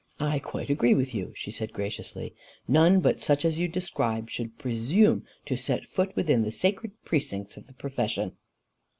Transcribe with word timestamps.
"I 0.19 0.39
quite 0.39 0.71
agree 0.71 0.95
with 0.95 1.13
you," 1.13 1.31
she 1.35 1.51
said 1.51 1.73
graciously. 1.73 2.33
"None 2.67 3.01
but 3.01 3.21
such 3.21 3.45
as 3.45 3.59
you 3.59 3.67
describe 3.67 4.31
should 4.31 4.57
presume 4.57 5.27
to 5.45 5.55
set 5.55 5.85
foot 5.85 6.15
within 6.15 6.41
the 6.41 6.51
sacred 6.51 6.93
precincts 7.05 7.55
of 7.55 7.67
the 7.67 7.73
profession." 7.73 8.31